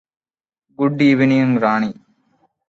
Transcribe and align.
good 0.79 1.03
evening 1.03 1.61
Rani 1.61 1.91